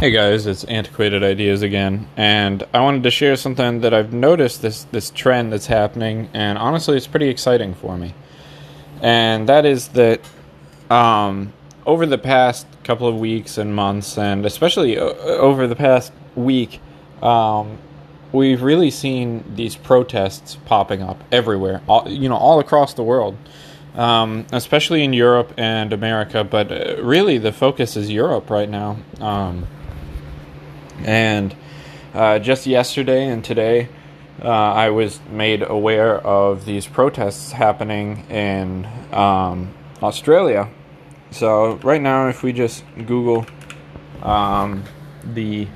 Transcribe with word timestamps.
Hey 0.00 0.12
guys, 0.12 0.46
it's 0.46 0.62
Antiquated 0.62 1.24
Ideas 1.24 1.62
again, 1.62 2.06
and 2.16 2.62
I 2.72 2.78
wanted 2.82 3.02
to 3.02 3.10
share 3.10 3.34
something 3.34 3.80
that 3.80 3.92
I've 3.92 4.12
noticed 4.12 4.62
this 4.62 4.84
this 4.84 5.10
trend 5.10 5.52
that's 5.52 5.66
happening, 5.66 6.30
and 6.32 6.56
honestly, 6.56 6.96
it's 6.96 7.08
pretty 7.08 7.28
exciting 7.28 7.74
for 7.74 7.96
me. 7.96 8.14
And 9.02 9.48
that 9.48 9.66
is 9.66 9.88
that 9.88 10.20
um, 10.88 11.52
over 11.84 12.06
the 12.06 12.16
past 12.16 12.68
couple 12.84 13.08
of 13.08 13.16
weeks 13.16 13.58
and 13.58 13.74
months, 13.74 14.16
and 14.16 14.46
especially 14.46 14.96
o- 14.96 15.08
over 15.08 15.66
the 15.66 15.74
past 15.74 16.12
week, 16.36 16.80
um, 17.20 17.78
we've 18.30 18.62
really 18.62 18.92
seen 18.92 19.42
these 19.56 19.74
protests 19.74 20.58
popping 20.64 21.02
up 21.02 21.24
everywhere, 21.32 21.82
all, 21.88 22.08
you 22.08 22.28
know, 22.28 22.36
all 22.36 22.60
across 22.60 22.94
the 22.94 23.02
world. 23.02 23.36
Um, 23.96 24.46
especially 24.52 25.02
in 25.02 25.12
Europe 25.12 25.54
and 25.56 25.92
America, 25.92 26.44
but 26.44 26.70
uh, 26.70 27.02
really 27.02 27.36
the 27.38 27.50
focus 27.50 27.96
is 27.96 28.08
Europe 28.08 28.48
right 28.48 28.68
now. 28.68 28.98
Um, 29.18 29.66
and 31.04 31.54
uh, 32.14 32.38
just 32.38 32.66
yesterday 32.66 33.26
and 33.26 33.44
today, 33.44 33.88
uh, 34.42 34.48
I 34.48 34.90
was 34.90 35.20
made 35.30 35.62
aware 35.62 36.18
of 36.18 36.64
these 36.64 36.86
protests 36.86 37.52
happening 37.52 38.24
in 38.30 38.86
um, 39.12 39.74
Australia. 40.02 40.68
So, 41.30 41.74
right 41.76 42.00
now, 42.00 42.28
if 42.28 42.42
we 42.42 42.52
just 42.52 42.84
Google 43.06 43.46
um, 44.22 44.84
the 45.24 45.68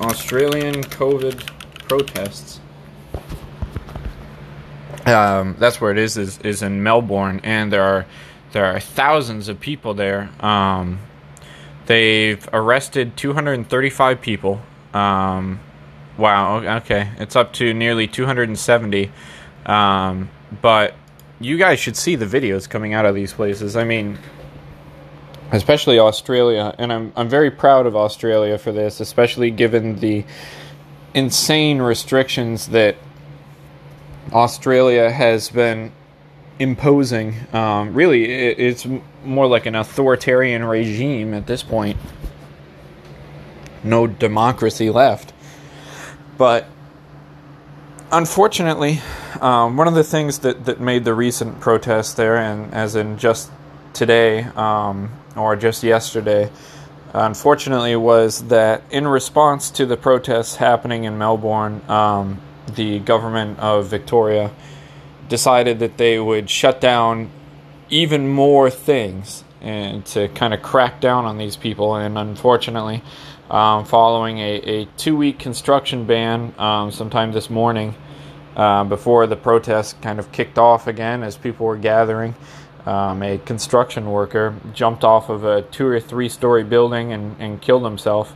Australian 0.00 0.82
COVID 0.82 1.46
protests, 1.88 2.60
um, 5.06 5.56
that's 5.58 5.80
where 5.80 5.90
it 5.92 5.98
is, 5.98 6.16
is, 6.16 6.38
is 6.38 6.62
in 6.62 6.82
Melbourne, 6.82 7.40
and 7.44 7.72
there 7.72 7.82
are 7.82 8.06
there 8.52 8.66
are 8.66 8.80
thousands 8.80 9.48
of 9.48 9.58
people 9.60 9.94
there. 9.94 10.30
Um, 10.40 11.00
They've 11.92 12.48
arrested 12.54 13.18
235 13.18 14.22
people. 14.22 14.62
Um, 14.94 15.60
wow. 16.16 16.76
Okay, 16.78 17.10
it's 17.18 17.36
up 17.36 17.52
to 17.54 17.74
nearly 17.74 18.06
270. 18.06 19.10
Um, 19.66 20.30
but 20.62 20.94
you 21.38 21.58
guys 21.58 21.78
should 21.80 21.98
see 21.98 22.16
the 22.16 22.24
videos 22.24 22.66
coming 22.66 22.94
out 22.94 23.04
of 23.04 23.14
these 23.14 23.34
places. 23.34 23.76
I 23.76 23.84
mean, 23.84 24.18
especially 25.50 25.98
Australia, 25.98 26.74
and 26.78 26.90
I'm 26.90 27.12
I'm 27.14 27.28
very 27.28 27.50
proud 27.50 27.84
of 27.84 27.94
Australia 27.94 28.56
for 28.56 28.72
this, 28.72 28.98
especially 28.98 29.50
given 29.50 29.96
the 29.96 30.24
insane 31.12 31.82
restrictions 31.82 32.68
that 32.68 32.96
Australia 34.32 35.10
has 35.10 35.50
been 35.50 35.92
imposing. 36.62 37.34
Um, 37.52 37.92
really, 37.92 38.24
it, 38.24 38.58
it's 38.58 38.86
more 39.24 39.46
like 39.46 39.66
an 39.66 39.74
authoritarian 39.74 40.64
regime 40.64 41.34
at 41.34 41.46
this 41.46 41.62
point. 41.62 41.98
No 43.84 44.06
democracy 44.06 44.88
left. 44.90 45.32
But 46.38 46.66
unfortunately, 48.10 49.00
um, 49.40 49.76
one 49.76 49.88
of 49.88 49.94
the 49.94 50.04
things 50.04 50.38
that, 50.40 50.64
that 50.64 50.80
made 50.80 51.04
the 51.04 51.14
recent 51.14 51.60
protests 51.60 52.14
there, 52.14 52.36
and 52.36 52.72
as 52.72 52.94
in 52.94 53.18
just 53.18 53.50
today 53.92 54.44
um, 54.56 55.10
or 55.36 55.56
just 55.56 55.82
yesterday, 55.82 56.50
unfortunately, 57.12 57.96
was 57.96 58.44
that 58.44 58.82
in 58.90 59.06
response 59.06 59.70
to 59.70 59.86
the 59.86 59.96
protests 59.96 60.56
happening 60.56 61.04
in 61.04 61.18
Melbourne, 61.18 61.82
um, 61.88 62.40
the 62.74 63.00
government 63.00 63.58
of 63.58 63.86
Victoria 63.86 64.50
decided 65.32 65.78
that 65.78 65.96
they 65.96 66.20
would 66.20 66.50
shut 66.50 66.78
down 66.78 67.30
even 67.88 68.28
more 68.28 68.68
things 68.68 69.44
and 69.62 70.04
to 70.04 70.28
kind 70.28 70.52
of 70.52 70.60
crack 70.60 71.00
down 71.00 71.24
on 71.24 71.38
these 71.38 71.56
people. 71.56 71.96
And 71.96 72.18
unfortunately, 72.18 73.02
um, 73.48 73.86
following 73.86 74.40
a, 74.40 74.56
a 74.56 74.84
two 74.98 75.16
week 75.16 75.38
construction 75.38 76.04
ban 76.04 76.52
um, 76.58 76.90
sometime 76.90 77.32
this 77.32 77.48
morning, 77.48 77.94
uh, 78.56 78.84
before 78.84 79.26
the 79.26 79.36
protests 79.36 79.94
kind 80.02 80.18
of 80.18 80.30
kicked 80.32 80.58
off 80.58 80.86
again 80.86 81.22
as 81.22 81.38
people 81.38 81.64
were 81.64 81.78
gathering, 81.78 82.34
um, 82.84 83.22
a 83.22 83.38
construction 83.38 84.10
worker 84.10 84.54
jumped 84.74 85.02
off 85.02 85.30
of 85.30 85.44
a 85.44 85.62
two 85.62 85.86
or 85.86 85.98
three 85.98 86.28
story 86.28 86.62
building 86.62 87.10
and, 87.10 87.36
and 87.38 87.62
killed 87.62 87.84
himself. 87.84 88.34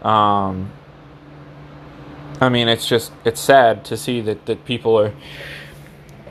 Um, 0.00 0.72
I 2.40 2.48
mean, 2.48 2.68
it's 2.68 2.88
just 2.88 3.12
it's 3.26 3.40
sad 3.40 3.84
to 3.84 3.98
see 3.98 4.22
that, 4.22 4.46
that 4.46 4.64
people 4.64 4.98
are 4.98 5.12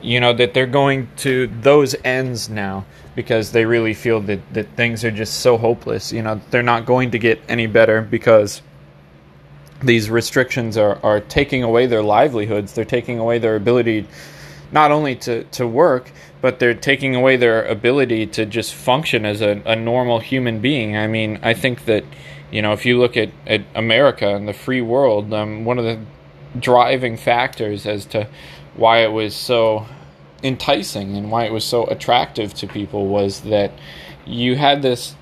you 0.02 0.20
know 0.20 0.32
that 0.32 0.54
they're 0.54 0.66
going 0.66 1.08
to 1.18 1.46
those 1.60 1.94
ends 2.04 2.48
now 2.48 2.84
because 3.14 3.52
they 3.52 3.64
really 3.64 3.94
feel 3.94 4.20
that, 4.20 4.40
that 4.54 4.68
things 4.76 5.04
are 5.04 5.10
just 5.10 5.40
so 5.40 5.56
hopeless. 5.56 6.12
You 6.12 6.22
know 6.22 6.40
they're 6.50 6.62
not 6.62 6.86
going 6.86 7.10
to 7.12 7.18
get 7.18 7.40
any 7.48 7.66
better 7.66 8.00
because 8.02 8.62
these 9.82 10.10
restrictions 10.10 10.76
are, 10.76 10.98
are 11.04 11.20
taking 11.20 11.62
away 11.62 11.86
their 11.86 12.02
livelihoods. 12.02 12.72
They're 12.72 12.84
taking 12.84 13.18
away 13.18 13.38
their 13.38 13.56
ability 13.56 14.06
not 14.70 14.90
only 14.90 15.14
to, 15.16 15.44
to 15.44 15.66
work 15.66 16.10
but 16.40 16.58
they're 16.58 16.74
taking 16.74 17.14
away 17.16 17.36
their 17.36 17.64
ability 17.64 18.26
to 18.26 18.46
just 18.46 18.72
function 18.74 19.24
as 19.24 19.40
a, 19.40 19.60
a 19.66 19.74
normal 19.74 20.20
human 20.20 20.60
being. 20.60 20.96
I 20.96 21.06
mean 21.06 21.38
i 21.42 21.54
think 21.54 21.84
that 21.86 22.04
you 22.50 22.62
know 22.62 22.72
if 22.72 22.86
you 22.86 22.98
look 22.98 23.16
at, 23.16 23.30
at 23.46 23.62
america 23.74 24.34
and 24.34 24.48
the 24.48 24.52
free 24.52 24.80
world 24.80 25.32
um, 25.32 25.64
one 25.64 25.78
of 25.78 25.84
the 25.84 25.98
driving 26.58 27.16
factors 27.16 27.86
as 27.86 28.06
to 28.06 28.26
why 28.78 28.98
it 28.98 29.12
was 29.12 29.34
so 29.34 29.86
enticing 30.42 31.16
and 31.16 31.30
why 31.30 31.44
it 31.44 31.52
was 31.52 31.64
so 31.64 31.84
attractive 31.86 32.54
to 32.54 32.66
people 32.66 33.08
was 33.08 33.40
that 33.40 33.72
you 34.24 34.56
had 34.56 34.82
this 34.82 35.16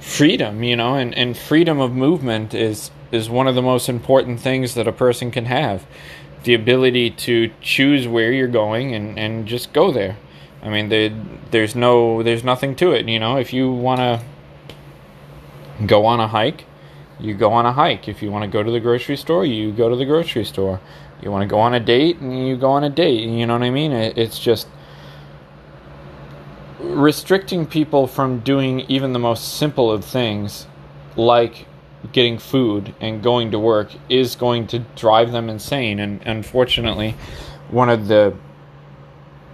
freedom, 0.00 0.62
you 0.62 0.74
know, 0.74 0.94
and, 0.94 1.14
and 1.14 1.36
freedom 1.36 1.78
of 1.78 1.92
movement 1.92 2.54
is 2.54 2.90
is 3.10 3.30
one 3.30 3.48
of 3.48 3.54
the 3.54 3.62
most 3.62 3.88
important 3.88 4.40
things 4.40 4.74
that 4.74 4.86
a 4.86 4.92
person 4.92 5.30
can 5.30 5.46
have. 5.46 5.86
The 6.44 6.54
ability 6.54 7.10
to 7.10 7.50
choose 7.60 8.06
where 8.06 8.32
you're 8.32 8.48
going 8.48 8.94
and, 8.94 9.18
and 9.18 9.46
just 9.46 9.72
go 9.72 9.90
there. 9.90 10.16
I 10.62 10.68
mean, 10.68 10.88
they, 10.88 11.14
there's 11.50 11.74
no, 11.74 12.22
there's 12.22 12.44
nothing 12.44 12.76
to 12.76 12.92
it. 12.92 13.08
You 13.08 13.18
know, 13.18 13.38
if 13.38 13.52
you 13.52 13.70
want 13.70 14.00
to 14.00 15.86
go 15.86 16.04
on 16.04 16.20
a 16.20 16.28
hike, 16.28 16.64
you 17.20 17.34
go 17.34 17.52
on 17.52 17.66
a 17.66 17.72
hike. 17.72 18.08
If 18.08 18.22
you 18.22 18.30
want 18.30 18.44
to 18.44 18.48
go 18.48 18.62
to 18.62 18.70
the 18.70 18.80
grocery 18.80 19.16
store, 19.16 19.44
you 19.44 19.72
go 19.72 19.88
to 19.88 19.96
the 19.96 20.04
grocery 20.04 20.44
store. 20.44 20.80
You 21.22 21.30
want 21.30 21.42
to 21.42 21.48
go 21.48 21.58
on 21.58 21.74
a 21.74 21.80
date, 21.80 22.18
and 22.18 22.46
you 22.46 22.56
go 22.56 22.70
on 22.70 22.84
a 22.84 22.90
date. 22.90 23.28
You 23.28 23.46
know 23.46 23.54
what 23.54 23.62
I 23.62 23.70
mean? 23.70 23.92
It's 23.92 24.38
just 24.38 24.68
restricting 26.80 27.66
people 27.66 28.06
from 28.06 28.40
doing 28.40 28.80
even 28.80 29.12
the 29.12 29.18
most 29.18 29.56
simple 29.56 29.90
of 29.90 30.04
things, 30.04 30.66
like 31.16 31.66
getting 32.12 32.38
food 32.38 32.94
and 33.00 33.22
going 33.22 33.50
to 33.50 33.58
work, 33.58 33.90
is 34.08 34.36
going 34.36 34.68
to 34.68 34.78
drive 34.94 35.32
them 35.32 35.50
insane. 35.50 35.98
And 35.98 36.22
unfortunately, 36.24 37.16
one 37.70 37.88
of 37.88 38.06
the 38.06 38.36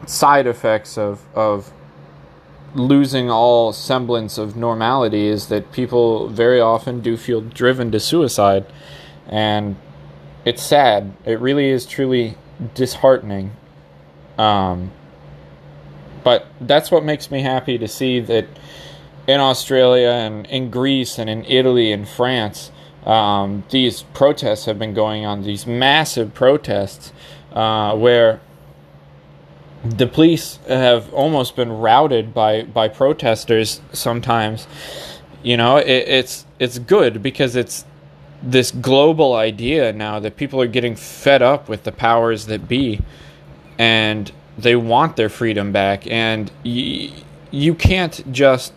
side 0.06 0.46
effects 0.46 0.98
of, 0.98 1.24
of 1.34 1.72
losing 2.74 3.30
all 3.30 3.72
semblance 3.72 4.38
of 4.38 4.56
normality 4.56 5.26
is 5.26 5.46
that 5.48 5.72
people 5.72 6.28
very 6.28 6.60
often 6.60 7.00
do 7.00 7.16
feel 7.16 7.40
driven 7.40 7.90
to 7.92 8.00
suicide. 8.00 8.66
And 9.28 9.76
it's 10.44 10.62
sad. 10.62 11.12
It 11.24 11.40
really 11.40 11.70
is 11.70 11.86
truly 11.86 12.36
disheartening. 12.74 13.52
Um, 14.38 14.90
but 16.22 16.46
that's 16.60 16.90
what 16.90 17.04
makes 17.04 17.30
me 17.30 17.42
happy 17.42 17.78
to 17.78 17.86
see 17.86 18.20
that 18.20 18.46
in 19.26 19.40
Australia 19.40 20.08
and 20.08 20.46
in 20.46 20.70
Greece 20.70 21.18
and 21.18 21.30
in 21.30 21.44
Italy 21.44 21.92
and 21.92 22.08
France, 22.08 22.70
um, 23.06 23.64
these 23.70 24.02
protests 24.14 24.64
have 24.64 24.78
been 24.78 24.94
going 24.94 25.24
on, 25.24 25.42
these 25.42 25.66
massive 25.66 26.34
protests 26.34 27.12
uh, 27.52 27.94
where 27.96 28.40
the 29.84 30.06
police 30.06 30.58
have 30.66 31.12
almost 31.12 31.56
been 31.56 31.70
routed 31.70 32.32
by, 32.32 32.62
by 32.62 32.88
protesters 32.88 33.80
sometimes. 33.92 34.66
You 35.42 35.58
know, 35.58 35.76
it, 35.76 36.08
it's 36.08 36.46
it's 36.58 36.78
good 36.78 37.22
because 37.22 37.54
it's 37.54 37.84
this 38.42 38.70
global 38.70 39.34
idea 39.34 39.92
now 39.92 40.18
that 40.20 40.36
people 40.36 40.60
are 40.60 40.66
getting 40.66 40.96
fed 40.96 41.42
up 41.42 41.68
with 41.68 41.84
the 41.84 41.92
powers 41.92 42.46
that 42.46 42.68
be 42.68 43.00
and 43.78 44.30
they 44.58 44.76
want 44.76 45.16
their 45.16 45.28
freedom 45.28 45.72
back 45.72 46.06
and 46.06 46.50
y- 46.64 47.12
you 47.50 47.74
can't 47.74 48.30
just 48.32 48.72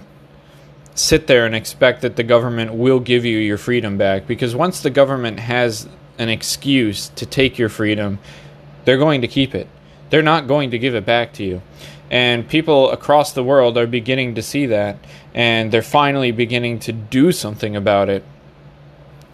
sit 0.96 1.28
there 1.28 1.46
and 1.46 1.54
expect 1.54 2.02
that 2.02 2.16
the 2.16 2.24
government 2.24 2.74
will 2.74 3.00
give 3.00 3.26
you 3.26 3.38
your 3.38 3.58
freedom 3.58 3.98
back 3.98 4.26
because 4.26 4.56
once 4.56 4.82
the 4.82 4.90
government 4.90 5.40
has 5.40 5.88
an 6.18 6.30
excuse 6.30 7.10
to 7.10 7.26
take 7.26 7.58
your 7.58 7.70
freedom 7.70 8.18
they're 8.86 8.98
going 8.98 9.22
to 9.22 9.28
keep 9.28 9.54
it 9.54 9.68
they're 10.10 10.22
not 10.22 10.48
going 10.48 10.72
to 10.72 10.80
give 10.80 10.96
it 10.96 11.06
back 11.06 11.34
to 11.34 11.44
you 11.44 11.62
and 12.10 12.48
people 12.48 12.90
across 12.92 13.34
the 13.34 13.44
world 13.44 13.78
are 13.78 13.88
beginning 13.88 14.36
to 14.36 14.42
see 14.42 14.66
that 14.66 14.98
and 15.34 15.72
they're 15.72 15.82
finally 15.82 16.32
beginning 16.32 16.80
to 16.80 16.92
do 16.92 17.32
something 17.32 17.76
about 17.76 18.10
it 18.10 18.24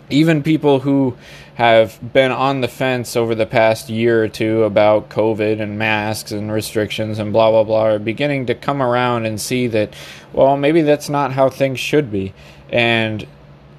even 0.09 0.43
people 0.43 0.79
who 0.79 1.15
have 1.55 2.13
been 2.13 2.31
on 2.31 2.61
the 2.61 2.67
fence 2.67 3.15
over 3.15 3.35
the 3.35 3.45
past 3.45 3.89
year 3.89 4.23
or 4.23 4.27
two 4.27 4.63
about 4.63 5.09
COVID 5.09 5.61
and 5.61 5.77
masks 5.77 6.31
and 6.31 6.51
restrictions 6.51 7.19
and 7.19 7.31
blah, 7.31 7.51
blah, 7.51 7.63
blah 7.63 7.85
are 7.85 7.99
beginning 7.99 8.47
to 8.47 8.55
come 8.55 8.81
around 8.81 9.25
and 9.25 9.39
see 9.39 9.67
that, 9.67 9.93
well, 10.31 10.57
maybe 10.57 10.81
that's 10.81 11.09
not 11.09 11.33
how 11.33 11.49
things 11.49 11.79
should 11.79 12.11
be. 12.11 12.33
And 12.71 13.27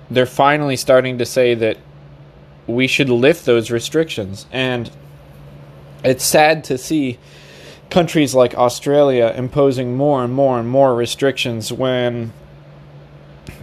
they're 0.08 0.26
finally 0.26 0.76
starting 0.76 1.18
to 1.18 1.26
say 1.26 1.54
that 1.54 1.78
we 2.66 2.86
should 2.86 3.08
lift 3.08 3.44
those 3.44 3.70
restrictions. 3.70 4.46
And 4.52 4.90
it's 6.04 6.24
sad 6.24 6.62
to 6.64 6.78
see 6.78 7.18
countries 7.90 8.34
like 8.34 8.54
Australia 8.54 9.32
imposing 9.36 9.96
more 9.96 10.22
and 10.22 10.32
more 10.32 10.58
and 10.58 10.68
more 10.68 10.94
restrictions 10.94 11.72
when 11.72 12.32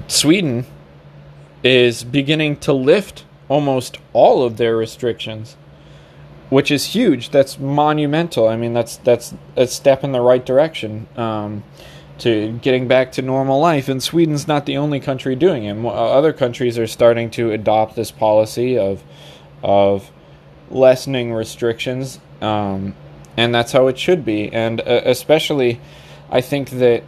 Sweden 0.07 0.65
is 1.63 2.03
beginning 2.03 2.57
to 2.57 2.73
lift 2.73 3.23
almost 3.47 3.97
all 4.13 4.43
of 4.43 4.57
their 4.57 4.75
restrictions, 4.75 5.55
which 6.49 6.71
is 6.71 6.87
huge. 6.87 7.29
That's 7.29 7.59
monumental. 7.59 8.47
I 8.47 8.57
mean, 8.57 8.73
that's 8.73 8.97
that's 8.97 9.33
a 9.55 9.67
step 9.67 10.03
in 10.03 10.11
the 10.11 10.21
right 10.21 10.45
direction 10.45 11.07
um, 11.15 11.63
to 12.19 12.57
getting 12.61 12.87
back 12.87 13.11
to 13.13 13.21
normal 13.21 13.59
life. 13.59 13.89
And 13.89 14.01
Sweden's 14.01 14.47
not 14.47 14.65
the 14.65 14.77
only 14.77 14.99
country 14.99 15.35
doing 15.35 15.65
it. 15.65 15.85
Other 15.85 16.33
countries 16.33 16.79
are 16.79 16.87
starting 16.87 17.29
to 17.31 17.51
adopt 17.51 17.95
this 17.95 18.11
policy 18.11 18.77
of 18.77 19.03
of 19.61 20.11
lessening 20.69 21.33
restrictions, 21.33 22.19
um, 22.41 22.95
and 23.37 23.53
that's 23.53 23.71
how 23.71 23.87
it 23.87 23.97
should 23.97 24.25
be. 24.25 24.51
And 24.51 24.81
uh, 24.81 25.01
especially, 25.05 25.79
I 26.29 26.41
think 26.41 26.71
that 26.71 27.03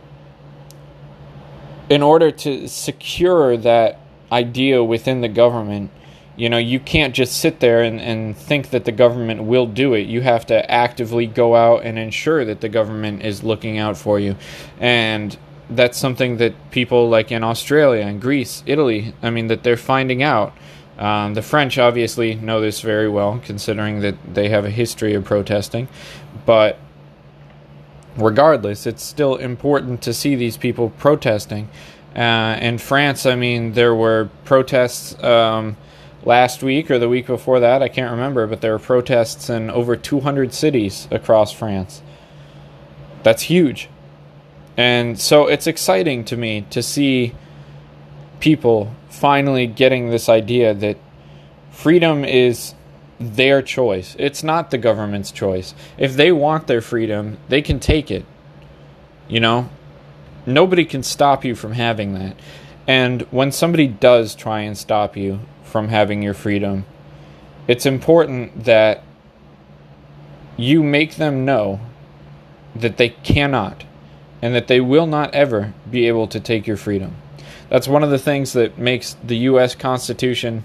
in 1.89 2.01
order 2.01 2.31
to 2.31 2.67
secure 2.67 3.57
that 3.57 3.99
idea 4.33 4.83
within 4.83 5.21
the 5.21 5.29
government. 5.29 5.91
You 6.35 6.49
know, 6.49 6.57
you 6.57 6.79
can't 6.79 7.13
just 7.13 7.37
sit 7.37 7.59
there 7.59 7.83
and, 7.83 8.01
and 8.01 8.35
think 8.35 8.71
that 8.71 8.85
the 8.85 8.91
government 8.91 9.43
will 9.43 9.67
do 9.67 9.93
it. 9.93 10.07
You 10.07 10.21
have 10.21 10.47
to 10.47 10.69
actively 10.69 11.27
go 11.27 11.55
out 11.55 11.83
and 11.85 11.99
ensure 11.99 12.43
that 12.43 12.59
the 12.59 12.69
government 12.69 13.23
is 13.23 13.43
looking 13.43 13.77
out 13.77 13.95
for 13.95 14.19
you. 14.19 14.35
And 14.79 15.37
that's 15.69 15.97
something 15.97 16.37
that 16.37 16.71
people 16.71 17.07
like 17.07 17.31
in 17.31 17.43
Australia 17.43 18.03
and 18.03 18.19
Greece, 18.19 18.63
Italy, 18.65 19.13
I 19.21 19.29
mean, 19.29 19.47
that 19.47 19.61
they're 19.61 19.77
finding 19.77 20.23
out. 20.23 20.53
Um, 20.97 21.33
the 21.33 21.41
French 21.41 21.77
obviously 21.77 22.35
know 22.35 22.61
this 22.61 22.81
very 22.81 23.09
well, 23.09 23.41
considering 23.43 24.01
that 24.01 24.15
they 24.33 24.49
have 24.49 24.65
a 24.65 24.69
history 24.69 25.13
of 25.13 25.25
protesting. 25.25 25.87
But 26.45 26.77
regardless, 28.15 28.85
it's 28.85 29.03
still 29.03 29.35
important 29.35 30.01
to 30.03 30.13
see 30.13 30.35
these 30.35 30.57
people 30.57 30.91
protesting 30.91 31.69
uh, 32.15 32.59
in 32.61 32.77
France, 32.77 33.25
I 33.25 33.35
mean, 33.35 33.73
there 33.73 33.95
were 33.95 34.29
protests 34.45 35.21
um, 35.23 35.77
last 36.23 36.61
week 36.61 36.91
or 36.91 36.99
the 36.99 37.09
week 37.09 37.25
before 37.25 37.59
that. 37.59 37.81
I 37.81 37.87
can't 37.87 38.11
remember, 38.11 38.45
but 38.45 38.61
there 38.61 38.71
were 38.71 38.79
protests 38.79 39.49
in 39.49 39.71
over 39.71 39.95
200 39.95 40.53
cities 40.53 41.07
across 41.09 41.51
France. 41.51 42.03
That's 43.23 43.43
huge. 43.43 43.89
And 44.77 45.19
so 45.19 45.47
it's 45.47 45.65
exciting 45.65 46.23
to 46.25 46.37
me 46.37 46.65
to 46.69 46.83
see 46.83 47.33
people 48.43 48.93
finally 49.09 49.65
getting 49.65 50.09
this 50.09 50.27
idea 50.27 50.73
that 50.73 50.97
freedom 51.71 52.25
is 52.25 52.75
their 53.19 53.61
choice. 53.61 54.15
It's 54.19 54.43
not 54.43 54.69
the 54.69 54.77
government's 54.77 55.31
choice. 55.31 55.73
If 55.97 56.15
they 56.15 56.31
want 56.31 56.67
their 56.67 56.81
freedom, 56.81 57.37
they 57.47 57.61
can 57.61 57.79
take 57.79 58.11
it. 58.11 58.25
You 59.29 59.39
know, 59.39 59.69
Nobody 60.45 60.83
can 60.83 61.03
stop 61.03 61.45
you 61.45 61.55
from 61.55 61.73
having 61.73 62.13
that. 62.15 62.35
And 62.85 63.21
when 63.31 63.51
somebody 63.51 63.87
does 63.87 64.35
try 64.35 64.61
and 64.61 64.77
stop 64.77 65.15
you 65.15 65.39
from 65.63 65.87
having 65.87 66.21
your 66.21 66.33
freedom, 66.33 66.85
it's 67.67 67.85
important 67.85 68.65
that 68.65 69.03
you 70.57 70.83
make 70.83 71.15
them 71.15 71.45
know 71.45 71.79
that 72.75 72.97
they 72.97 73.09
cannot 73.09 73.85
and 74.41 74.53
that 74.53 74.67
they 74.67 74.81
will 74.81 75.07
not 75.07 75.33
ever 75.33 75.73
be 75.89 76.07
able 76.07 76.27
to 76.27 76.39
take 76.39 76.67
your 76.67 76.75
freedom. 76.75 77.15
That's 77.69 77.87
one 77.87 78.03
of 78.03 78.09
the 78.09 78.19
things 78.19 78.53
that 78.53 78.77
makes 78.77 79.15
the 79.23 79.37
US 79.37 79.75
Constitution 79.75 80.63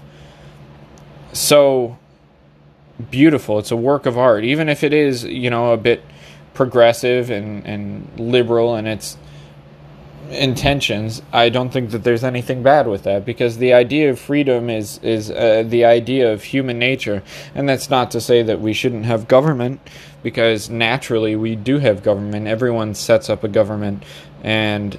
so 1.33 1.97
beautiful. 3.11 3.59
It's 3.59 3.71
a 3.71 3.75
work 3.75 4.05
of 4.05 4.17
art, 4.17 4.43
even 4.43 4.69
if 4.69 4.83
it 4.83 4.93
is, 4.93 5.23
you 5.23 5.49
know, 5.49 5.71
a 5.71 5.77
bit 5.77 6.03
progressive 6.53 7.29
and, 7.29 7.65
and 7.65 8.07
liberal 8.19 8.75
in 8.75 8.85
it's 8.87 9.17
intentions, 10.31 11.21
I 11.31 11.49
don't 11.49 11.71
think 11.71 11.91
that 11.91 12.03
there's 12.03 12.23
anything 12.23 12.63
bad 12.63 12.87
with 12.87 13.03
that 13.03 13.25
because 13.25 13.57
the 13.57 13.73
idea 13.73 14.09
of 14.11 14.19
freedom 14.19 14.69
is 14.69 14.99
is 14.99 15.31
uh, 15.31 15.63
the 15.65 15.85
idea 15.85 16.31
of 16.31 16.43
human 16.43 16.77
nature, 16.79 17.23
and 17.55 17.67
that's 17.67 17.89
not 17.89 18.11
to 18.11 18.21
say 18.21 18.43
that 18.43 18.61
we 18.61 18.73
shouldn't 18.73 19.05
have 19.05 19.27
government 19.27 19.79
because 20.21 20.69
naturally 20.69 21.35
we 21.35 21.55
do 21.55 21.79
have 21.79 22.03
government. 22.03 22.47
Everyone 22.47 22.93
sets 22.93 23.29
up 23.29 23.43
a 23.43 23.47
government, 23.47 24.03
and 24.43 24.97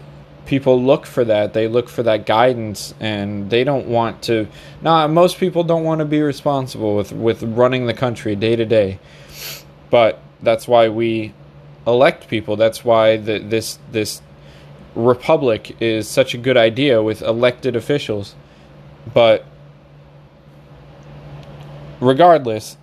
people 0.50 0.82
look 0.82 1.06
for 1.06 1.24
that. 1.24 1.54
They 1.54 1.68
look 1.68 1.88
for 1.88 2.02
that 2.02 2.26
guidance, 2.26 2.92
and 2.98 3.48
they 3.48 3.62
don't 3.62 3.86
want 3.86 4.20
to. 4.22 4.48
Now, 4.82 5.06
most 5.06 5.38
people 5.38 5.62
don't 5.62 5.84
want 5.84 6.00
to 6.00 6.04
be 6.04 6.20
responsible 6.20 6.96
with 6.96 7.12
with 7.12 7.42
running 7.44 7.86
the 7.86 7.94
country 7.94 8.34
day 8.34 8.56
to 8.56 8.66
day, 8.66 8.98
but 9.90 10.20
that's 10.42 10.66
why 10.66 10.88
we 10.88 11.32
elect 11.86 12.26
people. 12.28 12.56
That's 12.56 12.84
why 12.84 13.16
the, 13.16 13.38
this 13.38 13.78
this 13.92 14.20
republic 14.96 15.80
is 15.80 16.08
such 16.08 16.34
a 16.34 16.38
good 16.38 16.56
idea 16.56 17.00
with 17.00 17.22
elected 17.22 17.76
officials. 17.76 18.34
But 19.14 19.46
regardless, 22.00 22.76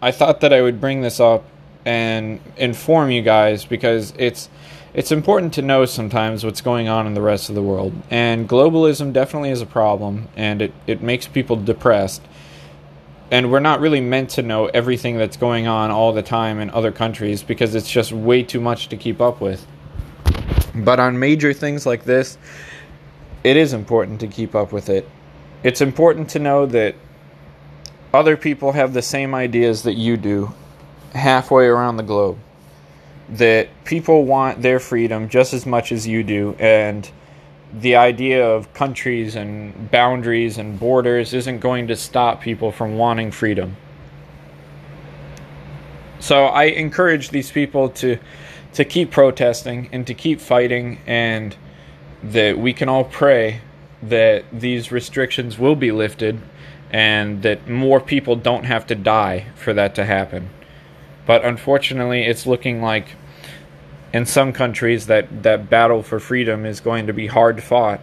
I 0.00 0.10
thought 0.10 0.40
that 0.40 0.54
I 0.54 0.62
would 0.62 0.80
bring 0.80 1.02
this 1.02 1.20
up 1.20 1.44
and 1.84 2.40
inform 2.56 3.10
you 3.10 3.20
guys 3.20 3.66
because 3.66 4.14
it's 4.16 4.48
it's 4.94 5.10
important 5.10 5.52
to 5.54 5.62
know 5.62 5.84
sometimes 5.86 6.44
what's 6.44 6.60
going 6.60 6.88
on 6.88 7.08
in 7.08 7.14
the 7.14 7.20
rest 7.20 7.48
of 7.48 7.56
the 7.56 7.62
world. 7.62 7.92
And 8.10 8.48
globalism 8.48 9.12
definitely 9.12 9.50
is 9.50 9.60
a 9.60 9.66
problem 9.66 10.28
and 10.36 10.62
it, 10.62 10.72
it 10.86 11.02
makes 11.02 11.26
people 11.26 11.56
depressed. 11.56 12.22
And 13.32 13.50
we're 13.50 13.58
not 13.58 13.80
really 13.80 14.00
meant 14.00 14.30
to 14.30 14.42
know 14.42 14.66
everything 14.66 15.18
that's 15.18 15.36
going 15.36 15.66
on 15.66 15.90
all 15.90 16.12
the 16.12 16.22
time 16.22 16.60
in 16.60 16.70
other 16.70 16.92
countries 16.92 17.42
because 17.42 17.74
it's 17.74 17.90
just 17.90 18.12
way 18.12 18.44
too 18.44 18.60
much 18.60 18.88
to 18.90 18.96
keep 18.96 19.20
up 19.20 19.40
with. 19.40 19.66
But 20.76 21.00
on 21.00 21.18
major 21.18 21.52
things 21.52 21.86
like 21.86 22.04
this, 22.04 22.38
it 23.42 23.56
is 23.56 23.72
important 23.72 24.20
to 24.20 24.28
keep 24.28 24.54
up 24.54 24.72
with 24.72 24.88
it. 24.88 25.08
It's 25.64 25.80
important 25.80 26.30
to 26.30 26.38
know 26.38 26.66
that 26.66 26.94
other 28.12 28.36
people 28.36 28.70
have 28.72 28.92
the 28.92 29.02
same 29.02 29.34
ideas 29.34 29.82
that 29.82 29.94
you 29.94 30.16
do 30.16 30.54
halfway 31.14 31.66
around 31.66 31.96
the 31.96 32.04
globe. 32.04 32.38
That 33.28 33.68
people 33.84 34.24
want 34.24 34.62
their 34.62 34.78
freedom 34.78 35.28
just 35.28 35.54
as 35.54 35.64
much 35.64 35.92
as 35.92 36.06
you 36.06 36.22
do, 36.22 36.56
and 36.58 37.10
the 37.72 37.96
idea 37.96 38.46
of 38.46 38.72
countries 38.74 39.34
and 39.34 39.90
boundaries 39.90 40.58
and 40.58 40.78
borders 40.78 41.34
isn't 41.34 41.58
going 41.58 41.88
to 41.88 41.96
stop 41.96 42.40
people 42.40 42.70
from 42.70 42.96
wanting 42.98 43.30
freedom. 43.30 43.76
So 46.20 46.46
I 46.46 46.64
encourage 46.64 47.30
these 47.30 47.50
people 47.50 47.88
to 47.90 48.18
to 48.74 48.84
keep 48.84 49.10
protesting 49.10 49.88
and 49.92 50.06
to 50.06 50.14
keep 50.14 50.40
fighting, 50.40 50.98
and 51.06 51.56
that 52.22 52.58
we 52.58 52.72
can 52.72 52.88
all 52.88 53.04
pray 53.04 53.60
that 54.02 54.44
these 54.52 54.92
restrictions 54.92 55.58
will 55.58 55.76
be 55.76 55.92
lifted 55.92 56.40
and 56.90 57.42
that 57.42 57.68
more 57.68 58.00
people 58.00 58.36
don't 58.36 58.64
have 58.64 58.86
to 58.86 58.94
die 58.94 59.46
for 59.54 59.72
that 59.72 59.94
to 59.94 60.04
happen. 60.04 60.50
But 61.26 61.44
unfortunately, 61.44 62.22
it's 62.22 62.46
looking 62.46 62.82
like 62.82 63.08
in 64.12 64.26
some 64.26 64.52
countries 64.52 65.06
that, 65.06 65.42
that 65.42 65.68
battle 65.68 66.02
for 66.02 66.20
freedom 66.20 66.64
is 66.66 66.80
going 66.80 67.06
to 67.06 67.12
be 67.12 67.26
hard 67.26 67.62
fought. 67.62 68.00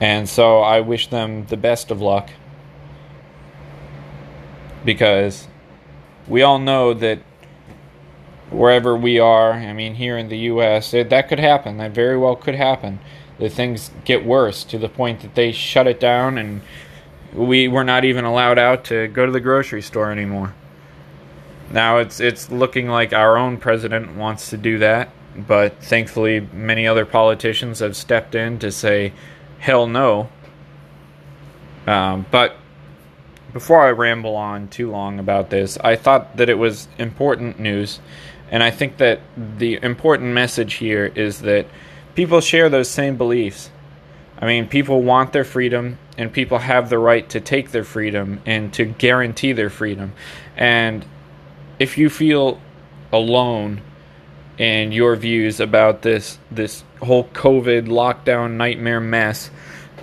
And 0.00 0.28
so 0.28 0.60
I 0.60 0.80
wish 0.80 1.08
them 1.08 1.46
the 1.46 1.56
best 1.56 1.90
of 1.90 2.00
luck 2.00 2.30
because 4.84 5.48
we 6.28 6.42
all 6.42 6.58
know 6.58 6.94
that 6.94 7.18
wherever 8.50 8.96
we 8.96 9.18
are. 9.18 9.52
I 9.52 9.72
mean, 9.72 9.94
here 9.94 10.16
in 10.16 10.28
the 10.28 10.38
U.S., 10.38 10.94
it, 10.94 11.06
eh, 11.06 11.08
that 11.08 11.28
could 11.28 11.40
happen. 11.40 11.78
That 11.78 11.92
very 11.92 12.16
well 12.16 12.36
could 12.36 12.54
happen. 12.54 13.00
That 13.38 13.52
things 13.52 13.90
get 14.04 14.24
worse 14.24 14.64
to 14.64 14.78
the 14.78 14.88
point 14.88 15.20
that 15.20 15.34
they 15.34 15.52
shut 15.52 15.86
it 15.86 16.00
down 16.00 16.38
and 16.38 16.62
we 17.32 17.68
were 17.68 17.84
not 17.84 18.04
even 18.04 18.24
allowed 18.24 18.58
out 18.58 18.84
to 18.86 19.08
go 19.08 19.26
to 19.26 19.32
the 19.32 19.40
grocery 19.40 19.82
store 19.82 20.10
anymore. 20.10 20.54
Now 21.70 21.98
it's 21.98 22.20
it's 22.20 22.50
looking 22.50 22.88
like 22.88 23.12
our 23.12 23.36
own 23.36 23.58
president 23.58 24.16
wants 24.16 24.50
to 24.50 24.56
do 24.56 24.78
that, 24.78 25.10
but 25.36 25.82
thankfully 25.82 26.48
many 26.52 26.86
other 26.86 27.04
politicians 27.04 27.80
have 27.80 27.96
stepped 27.96 28.34
in 28.34 28.58
to 28.60 28.70
say, 28.72 29.12
"Hell 29.58 29.86
no." 29.86 30.30
Um, 31.86 32.26
but 32.30 32.56
before 33.52 33.86
I 33.86 33.90
ramble 33.90 34.36
on 34.36 34.68
too 34.68 34.90
long 34.90 35.18
about 35.18 35.50
this, 35.50 35.78
I 35.82 35.96
thought 35.96 36.36
that 36.36 36.48
it 36.50 36.58
was 36.58 36.88
important 36.98 37.58
news 37.58 38.00
and 38.50 38.62
I 38.62 38.70
think 38.70 38.96
that 38.98 39.20
the 39.36 39.78
important 39.82 40.32
message 40.32 40.74
here 40.74 41.12
is 41.14 41.42
that 41.42 41.66
people 42.14 42.40
share 42.40 42.68
those 42.68 42.88
same 42.88 43.16
beliefs. 43.16 43.70
I 44.40 44.46
mean, 44.46 44.68
people 44.68 45.02
want 45.02 45.32
their 45.32 45.44
freedom, 45.44 45.98
and 46.16 46.32
people 46.32 46.58
have 46.58 46.88
the 46.88 46.98
right 46.98 47.28
to 47.30 47.40
take 47.40 47.72
their 47.72 47.84
freedom 47.84 48.40
and 48.46 48.72
to 48.74 48.84
guarantee 48.84 49.52
their 49.52 49.70
freedom. 49.70 50.12
And 50.56 51.04
if 51.78 51.96
you 51.96 52.10
feel 52.10 52.60
alone 53.12 53.80
in 54.58 54.90
your 54.90 55.14
views 55.16 55.60
about 55.60 56.02
this 56.02 56.38
this 56.50 56.82
whole 57.00 57.24
COVID 57.28 57.86
lockdown 57.86 58.52
nightmare 58.52 59.00
mess, 59.00 59.50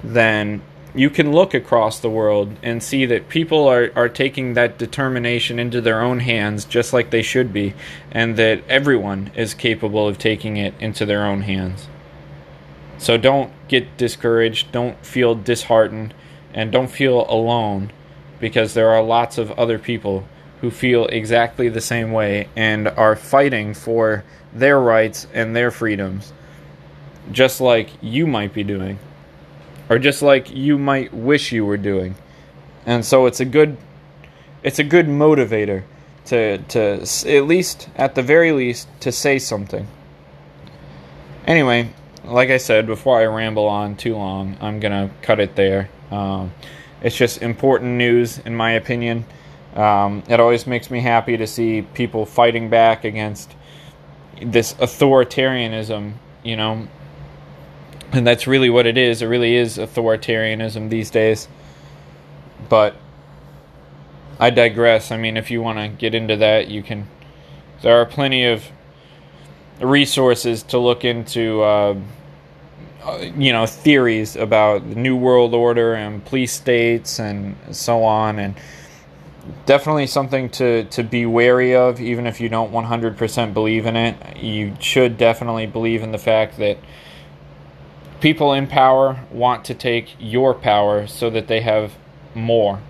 then 0.03 0.61
you 0.95 1.09
can 1.09 1.33
look 1.33 1.53
across 1.53 1.99
the 1.99 2.09
world 2.09 2.55
and 2.63 2.81
see 2.81 3.05
that 3.05 3.27
people 3.27 3.67
are, 3.67 3.91
are 3.97 4.07
taking 4.07 4.53
that 4.53 4.77
determination 4.77 5.59
into 5.59 5.81
their 5.81 6.01
own 6.01 6.19
hands 6.19 6.63
just 6.63 6.93
like 6.93 7.09
they 7.09 7.21
should 7.21 7.51
be, 7.51 7.73
and 8.11 8.37
that 8.37 8.63
everyone 8.69 9.29
is 9.35 9.53
capable 9.53 10.07
of 10.07 10.17
taking 10.17 10.55
it 10.55 10.73
into 10.79 11.05
their 11.05 11.25
own 11.25 11.41
hands. 11.41 11.89
So 12.97 13.17
don't 13.17 13.51
get 13.67 13.97
discouraged, 13.97 14.71
don't 14.71 15.05
feel 15.05 15.35
disheartened, 15.35 16.13
and 16.53 16.71
don't 16.71 16.89
feel 16.89 17.29
alone 17.29 17.91
because 18.39 18.73
there 18.73 18.89
are 18.89 19.03
lots 19.03 19.37
of 19.37 19.51
other 19.51 19.77
people 19.77 20.25
who 20.61 20.71
feel 20.71 21.05
exactly 21.07 21.69
the 21.69 21.81
same 21.81 22.11
way 22.11 22.47
and 22.55 22.87
are 22.87 23.15
fighting 23.15 23.73
for 23.73 24.23
their 24.53 24.79
rights 24.79 25.27
and 25.33 25.55
their 25.55 25.71
freedoms, 25.71 26.33
just 27.31 27.59
like 27.59 27.89
you 28.01 28.25
might 28.25 28.53
be 28.53 28.63
doing 28.63 28.99
or 29.89 29.99
just 29.99 30.21
like 30.21 30.53
you 30.53 30.77
might 30.77 31.13
wish 31.13 31.51
you 31.51 31.65
were 31.65 31.77
doing. 31.77 32.15
And 32.85 33.05
so 33.05 33.25
it's 33.25 33.39
a 33.39 33.45
good 33.45 33.77
it's 34.63 34.79
a 34.79 34.83
good 34.83 35.07
motivator 35.07 35.83
to 36.25 36.57
to 36.57 37.01
at 37.27 37.45
least 37.45 37.89
at 37.95 38.15
the 38.15 38.23
very 38.23 38.51
least 38.51 38.87
to 39.01 39.11
say 39.11 39.39
something. 39.39 39.87
Anyway, 41.45 41.89
like 42.23 42.49
I 42.49 42.57
said 42.57 42.87
before 42.87 43.19
I 43.19 43.25
ramble 43.25 43.67
on 43.67 43.95
too 43.95 44.15
long, 44.15 44.57
I'm 44.59 44.79
gonna 44.79 45.11
cut 45.21 45.39
it 45.39 45.55
there. 45.55 45.89
Um, 46.11 46.53
it's 47.01 47.15
just 47.15 47.41
important 47.41 47.91
news, 47.91 48.39
in 48.39 48.55
my 48.55 48.71
opinion. 48.71 49.25
Um, 49.75 50.23
it 50.29 50.39
always 50.39 50.65
makes 50.65 50.89
me 50.89 51.01
happy 51.01 51.35
to 51.37 51.45
see 51.45 51.81
people 51.81 52.25
fighting 52.25 52.69
back 52.69 53.03
against 53.03 53.53
this 54.41 54.73
authoritarianism, 54.75 56.13
you 56.43 56.55
know, 56.55 56.87
and 58.11 58.25
that's 58.25 58.47
really 58.47 58.69
what 58.69 58.85
it 58.85 58.97
is. 58.97 59.21
It 59.21 59.25
really 59.25 59.55
is 59.55 59.77
authoritarianism 59.77 60.89
these 60.89 61.09
days. 61.09 61.47
But 62.69 62.95
I 64.39 64.49
digress. 64.49 65.11
I 65.11 65.17
mean, 65.17 65.37
if 65.37 65.51
you 65.51 65.61
want 65.61 65.79
to 65.79 65.87
get 65.89 66.15
into 66.15 66.37
that, 66.37 66.69
you 66.69 66.81
can. 66.81 67.07
There 67.81 67.99
are 67.99 68.05
plenty 68.05 68.45
of 68.45 68.65
resources 69.81 70.63
to 70.63 70.79
look 70.79 71.03
into, 71.03 71.61
uh, 71.61 71.95
uh 73.03 73.17
you 73.37 73.51
know, 73.51 73.65
theories 73.65 74.35
about 74.35 74.87
the 74.89 74.95
New 74.95 75.17
World 75.17 75.53
Order 75.53 75.93
and 75.93 76.23
police 76.23 76.53
states 76.53 77.19
and 77.19 77.55
so 77.71 78.03
on. 78.03 78.39
And 78.39 78.55
definitely 79.65 80.07
something 80.07 80.49
to, 80.51 80.85
to 80.85 81.03
be 81.03 81.25
wary 81.25 81.75
of, 81.75 81.99
even 81.99 82.27
if 82.27 82.39
you 82.39 82.49
don't 82.49 82.71
100% 82.71 83.53
believe 83.53 83.85
in 83.85 83.95
it. 83.95 84.37
You 84.37 84.75
should 84.79 85.17
definitely 85.17 85.65
believe 85.65 86.01
in 86.01 86.11
the 86.11 86.17
fact 86.17 86.57
that 86.57 86.77
people 88.21 88.53
in 88.53 88.67
power 88.67 89.19
want 89.31 89.65
to 89.65 89.73
take 89.73 90.15
your 90.19 90.53
power 90.53 91.07
so 91.07 91.29
that 91.29 91.47
they 91.47 91.61
have 91.61 91.93
more. 92.33 92.81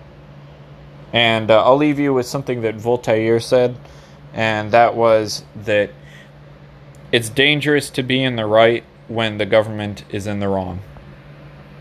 And 1.14 1.50
uh, 1.50 1.64
I'll 1.64 1.78
leave 1.78 2.00
you 2.00 2.14
with 2.14 2.26
something 2.26 2.62
that 2.62 2.76
Voltaire 2.76 3.40
said, 3.40 3.78
and 4.34 4.72
that 4.72 4.96
was 4.96 5.44
that 5.56 5.92
it's 7.12 7.30
dangerous 7.30 7.90
to 7.92 8.04
be 8.04 8.22
in 8.24 8.36
the 8.36 8.46
right 8.46 8.84
when 9.08 9.38
the 9.38 9.46
government 9.46 10.04
is 10.10 10.28
in 10.28 10.40
the 10.40 10.50
wrong. 10.50 10.82